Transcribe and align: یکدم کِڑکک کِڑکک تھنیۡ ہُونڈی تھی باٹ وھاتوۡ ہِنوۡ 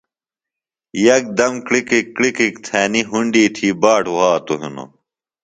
یکدم 1.05 1.53
کِڑکک 1.65 2.05
کِڑکک 2.17 2.53
تھنیۡ 2.65 3.07
ہُونڈی 3.09 3.45
تھی 3.55 3.67
باٹ 3.81 4.03
وھاتوۡ 4.15 4.59
ہِنوۡ 4.61 4.89